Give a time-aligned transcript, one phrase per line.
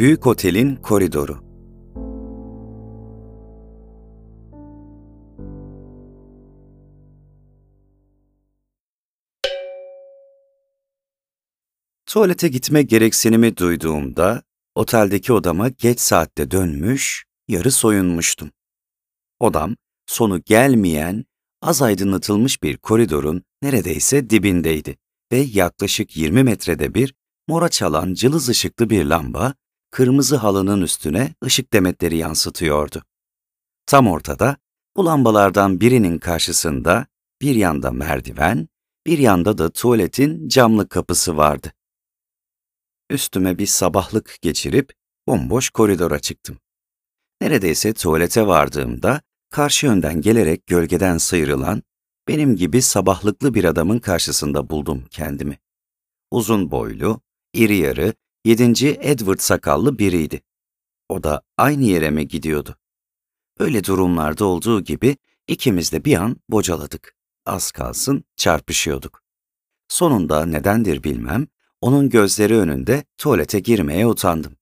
[0.00, 1.40] Büyük Otelin Koridoru
[12.06, 14.42] Tuvalete gitme gereksinimi duyduğumda
[14.74, 18.50] oteldeki odama geç saatte dönmüş, yarı soyunmuştum.
[19.40, 21.24] Odam, sonu gelmeyen,
[21.62, 24.96] az aydınlatılmış bir koridorun neredeyse dibindeydi
[25.32, 27.14] ve yaklaşık 20 metrede bir
[27.48, 29.54] mora çalan cılız ışıklı bir lamba,
[29.90, 33.04] kırmızı halının üstüne ışık demetleri yansıtıyordu.
[33.86, 34.56] Tam ortada,
[34.96, 37.06] bu lambalardan birinin karşısında
[37.40, 38.68] bir yanda merdiven,
[39.06, 41.72] bir yanda da tuvaletin camlı kapısı vardı.
[43.10, 44.92] Üstüme bir sabahlık geçirip
[45.26, 46.58] bomboş koridora çıktım.
[47.40, 51.82] Neredeyse tuvalete vardığımda karşı yönden gelerek gölgeden sıyrılan,
[52.28, 55.58] benim gibi sabahlıklı bir adamın karşısında buldum kendimi.
[56.30, 57.20] Uzun boylu,
[57.54, 60.40] iri yarı, yedinci Edward sakallı biriydi.
[61.08, 62.76] O da aynı yere mi gidiyordu?
[63.58, 65.16] Öyle durumlarda olduğu gibi
[65.48, 67.16] ikimiz de bir an bocaladık.
[67.46, 69.22] Az kalsın çarpışıyorduk.
[69.88, 71.46] Sonunda nedendir bilmem,
[71.80, 74.56] onun gözleri önünde tuvalete girmeye utandım.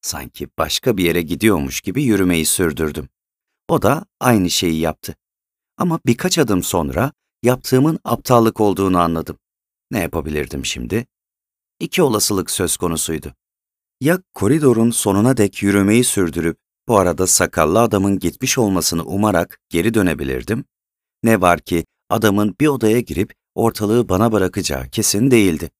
[0.00, 3.08] Sanki başka bir yere gidiyormuş gibi yürümeyi sürdürdüm.
[3.68, 5.16] O da aynı şeyi yaptı.
[5.76, 9.38] Ama birkaç adım sonra yaptığımın aptallık olduğunu anladım.
[9.90, 11.06] Ne yapabilirdim şimdi?
[11.80, 13.34] İki olasılık söz konusuydu.
[14.00, 16.58] Ya koridorun sonuna dek yürümeyi sürdürüp
[16.88, 20.64] bu arada sakallı adamın gitmiş olmasını umarak geri dönebilirdim.
[21.22, 25.70] Ne var ki adamın bir odaya girip ortalığı bana bırakacağı kesin değildi.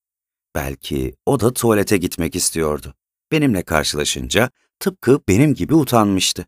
[0.55, 2.95] Belki o da tuvalete gitmek istiyordu.
[3.33, 6.47] Benimle karşılaşınca tıpkı benim gibi utanmıştı.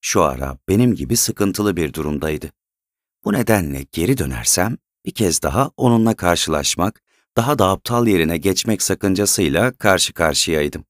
[0.00, 2.52] Şu ara benim gibi sıkıntılı bir durumdaydı.
[3.24, 7.02] Bu nedenle geri dönersem bir kez daha onunla karşılaşmak,
[7.36, 10.84] daha da aptal yerine geçmek sakıncasıyla karşı karşıyaydım.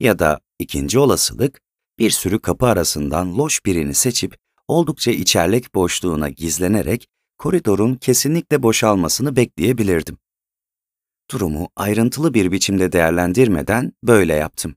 [0.00, 1.60] Ya da ikinci olasılık,
[1.98, 4.36] bir sürü kapı arasından loş birini seçip
[4.68, 7.08] oldukça içerlek boşluğuna gizlenerek
[7.38, 10.18] koridorun kesinlikle boşalmasını bekleyebilirdim.
[11.30, 14.76] Durumu ayrıntılı bir biçimde değerlendirmeden böyle yaptım.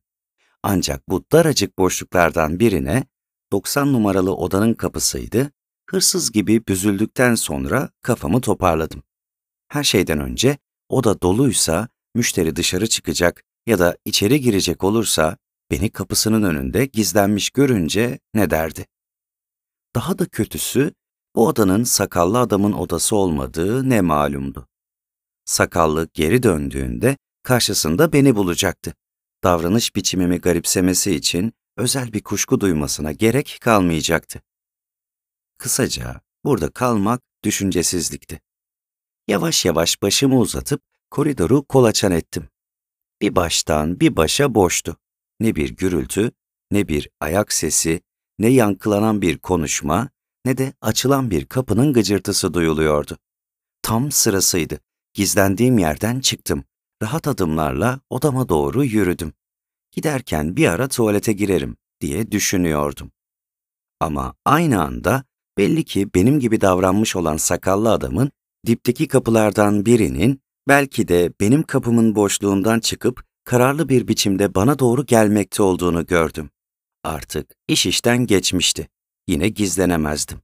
[0.64, 3.03] Ancak bu daracık boşluklardan birine
[3.52, 5.52] 90 numaralı odanın kapısıydı,
[5.90, 9.03] hırsız gibi büzüldükten sonra kafamı toparladım.
[9.68, 10.58] Her şeyden önce
[10.90, 15.38] oda doluysa, müşteri dışarı çıkacak ya da içeri girecek olursa
[15.72, 18.86] beni kapısının önünde gizlenmiş görünce ne derdi?
[19.96, 20.94] Daha da kötüsü,
[21.36, 24.68] bu odanın sakallı adamın odası olmadığı ne malumdu.
[25.46, 28.94] Sakallı geri döndüğünde karşısında beni bulacaktı.
[29.44, 34.42] Davranış biçimimi garipsemesi için özel bir kuşku duymasına gerek kalmayacaktı.
[35.58, 38.40] Kısaca burada kalmak düşüncesizlikti.
[39.30, 40.82] Yavaş yavaş başımı uzatıp
[41.12, 42.50] koridoru kolaçan ettim.
[43.22, 44.98] Bir baştan bir başa boştu.
[45.40, 46.32] Ne bir gürültü,
[46.72, 48.02] ne bir ayak sesi,
[48.40, 50.10] ne yankılanan bir konuşma,
[50.46, 53.18] ne de açılan bir kapının gıcırtısı duyuluyordu.
[53.82, 54.80] Tam sırasıydı.
[55.14, 56.64] Gizlendiğim yerden çıktım.
[57.02, 59.34] Rahat adımlarla odama doğru yürüdüm.
[59.92, 63.12] Giderken bir ara tuvalete girerim diye düşünüyordum.
[64.00, 65.24] Ama aynı anda
[65.58, 68.32] belli ki benim gibi davranmış olan sakallı adamın
[68.66, 75.64] dipteki kapılardan birinin belki de benim kapımın boşluğundan çıkıp kararlı bir biçimde bana doğru gelmekte
[75.64, 76.50] olduğunu gördüm.
[77.03, 78.88] Artık iş işten geçmişti.
[79.28, 80.42] Yine gizlenemezdim.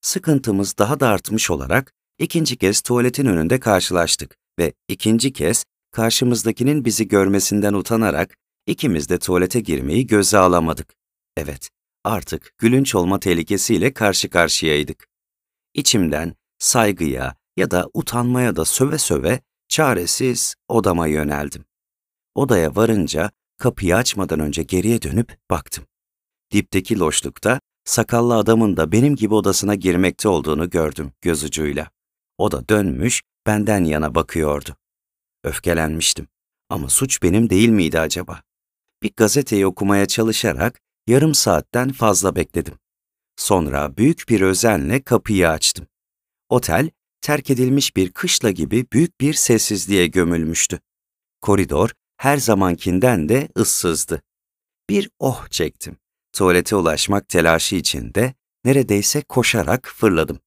[0.00, 7.08] Sıkıntımız daha da artmış olarak ikinci kez tuvaletin önünde karşılaştık ve ikinci kez karşımızdakinin bizi
[7.08, 10.94] görmesinden utanarak ikimiz de tuvalete girmeyi göze alamadık.
[11.36, 11.70] Evet,
[12.04, 15.08] artık gülünç olma tehlikesiyle karşı karşıyaydık.
[15.74, 21.64] İçimden saygıya ya da utanmaya da söve söve çaresiz odama yöneldim.
[22.34, 25.84] Odaya varınca kapıyı açmadan önce geriye dönüp baktım.
[26.52, 31.90] Dipteki loşlukta sakallı adamın da benim gibi odasına girmekte olduğunu gördüm göz ucuyla.
[32.38, 34.76] O da dönmüş, benden yana bakıyordu.
[35.44, 36.28] Öfkelenmiştim.
[36.68, 38.42] Ama suç benim değil miydi acaba?
[39.02, 42.74] Bir gazeteyi okumaya çalışarak yarım saatten fazla bekledim.
[43.36, 45.86] Sonra büyük bir özenle kapıyı açtım.
[46.48, 50.80] Otel, terk edilmiş bir kışla gibi büyük bir sessizliğe gömülmüştü.
[51.42, 54.22] Koridor her zamankinden de ıssızdı.
[54.90, 55.96] Bir oh çektim.
[56.32, 60.38] Tuvalete ulaşmak telaşı içinde neredeyse koşarak fırladım.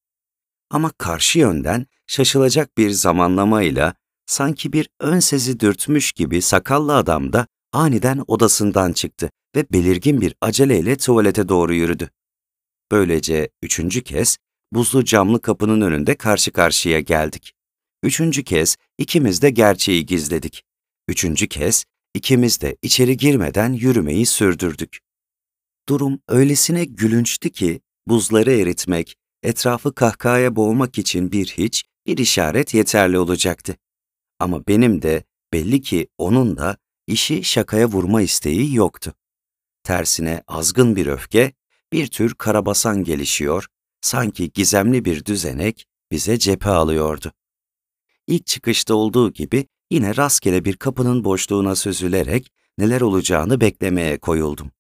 [0.70, 3.94] Ama karşı yönden şaşılacak bir zamanlamayla
[4.26, 10.36] sanki bir ön sezi dürtmüş gibi sakallı adam da aniden odasından çıktı ve belirgin bir
[10.42, 12.10] aceleyle tuvalete doğru yürüdü.
[12.92, 14.38] Böylece üçüncü kez
[14.72, 17.54] buzlu camlı kapının önünde karşı karşıya geldik.
[18.04, 20.64] Üçüncü kez ikimiz de gerçeği gizledik.
[21.08, 21.86] Üçüncü kez
[22.18, 25.00] İkimiz de içeri girmeden yürümeyi sürdürdük.
[25.90, 33.20] Durum öylesine gülünçtü ki buzları eritmek, etrafı kahkahaya boğmak için bir hiç, bir işaret yeterli
[33.20, 33.78] olacaktı.
[34.40, 35.24] Ama benim de
[35.54, 36.78] belli ki onun da
[37.08, 39.14] işi şakaya vurma isteği yoktu.
[39.84, 41.54] Tersine azgın bir öfke,
[41.94, 43.68] bir tür karabasan gelişiyor,
[44.08, 47.34] sanki gizemli bir düzenek bize cephe alıyordu.
[48.28, 54.72] İlk çıkışta olduğu gibi yine rastgele bir kapının boşluğuna süzülerek neler olacağını beklemeye koyuldum.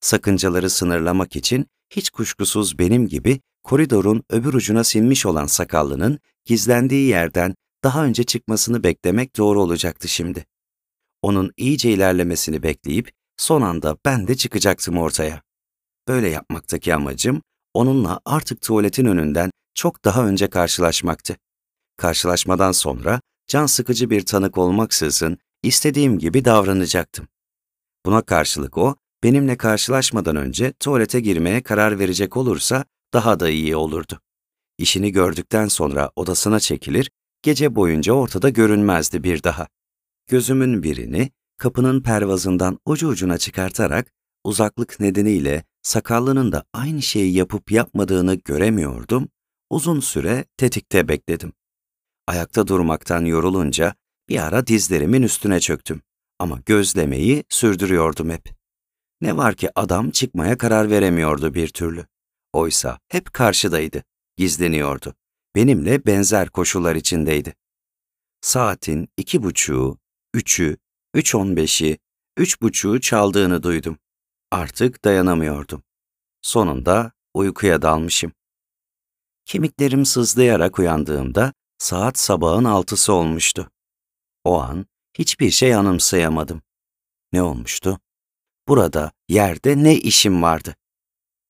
[0.00, 7.54] Sakıncaları sınırlamak için hiç kuşkusuz benim gibi koridorun öbür ucuna sinmiş olan sakallının gizlendiği yerden
[7.84, 10.46] daha önce çıkmasını beklemek doğru olacaktı şimdi.
[11.22, 15.42] Onun iyice ilerlemesini bekleyip son anda ben de çıkacaktım ortaya.
[16.08, 17.42] Böyle yapmaktaki amacım
[17.74, 21.36] onunla artık tuvaletin önünden çok daha önce karşılaşmaktı.
[21.96, 27.28] Karşılaşmadan sonra can sıkıcı bir tanık olmaksızın istediğim gibi davranacaktım.
[28.06, 34.20] Buna karşılık o, benimle karşılaşmadan önce tuvalete girmeye karar verecek olursa daha da iyi olurdu.
[34.78, 37.10] İşini gördükten sonra odasına çekilir,
[37.42, 39.68] gece boyunca ortada görünmezdi bir daha.
[40.26, 44.12] Gözümün birini kapının pervazından ucu ucuna çıkartarak
[44.44, 49.28] uzaklık nedeniyle sakallının da aynı şeyi yapıp yapmadığını göremiyordum,
[49.70, 51.52] uzun süre tetikte bekledim.
[52.26, 53.94] Ayakta durmaktan yorulunca
[54.28, 56.02] bir ara dizlerimin üstüne çöktüm
[56.38, 58.48] ama gözlemeyi sürdürüyordum hep.
[59.20, 62.06] Ne var ki adam çıkmaya karar veremiyordu bir türlü.
[62.52, 64.02] Oysa hep karşıdaydı,
[64.36, 65.14] gizleniyordu.
[65.56, 67.54] Benimle benzer koşullar içindeydi.
[68.40, 69.98] Saatin iki buçuğu,
[70.34, 70.76] üçü,
[71.14, 71.98] üç on beşi,
[72.36, 73.98] üç buçuğu çaldığını duydum.
[74.54, 75.82] Artık dayanamıyordum.
[76.42, 78.32] Sonunda uykuya dalmışım.
[79.44, 83.70] Kemiklerim sızlayarak uyandığımda saat sabahın altısı olmuştu.
[84.44, 84.86] O an
[85.18, 86.62] hiçbir şey anımsayamadım.
[87.32, 88.00] Ne olmuştu?
[88.68, 90.76] Burada, yerde ne işim vardı?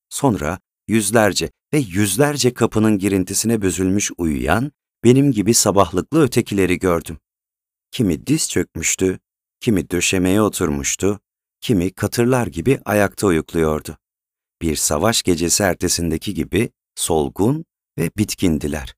[0.08, 0.58] Sonra
[0.88, 4.72] yüzlerce ve yüzlerce kapının girintisine bözülmüş uyuyan,
[5.04, 7.18] benim gibi sabahlıklı ötekileri gördüm.
[7.90, 9.18] Kimi diz çökmüştü,
[9.60, 11.20] kimi döşemeye oturmuştu,
[11.64, 13.96] kimi katırlar gibi ayakta uyukluyordu.
[14.62, 17.64] Bir savaş gecesi ertesindeki gibi solgun
[17.98, 18.94] ve bitkindiler.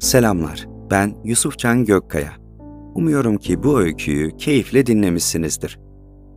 [0.00, 2.36] Selamlar, ben Yusufcan Gökkaya.
[2.94, 5.78] Umuyorum ki bu öyküyü keyifle dinlemişsinizdir.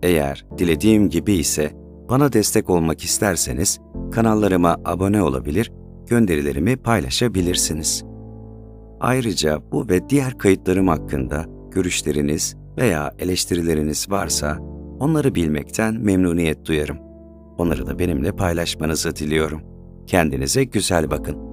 [0.04, 1.72] Eğer dilediğim gibi ise
[2.10, 3.80] bana destek olmak isterseniz
[4.12, 5.72] kanallarıma abone olabilir,
[6.08, 8.04] gönderilerimi paylaşabilirsiniz.
[9.00, 14.58] Ayrıca bu ve diğer kayıtlarım hakkında görüşleriniz veya eleştirileriniz varsa
[15.00, 16.98] onları bilmekten memnuniyet duyarım.
[17.58, 19.62] Onları da benimle paylaşmanızı diliyorum.
[20.08, 21.51] Kendinize güzel bakın.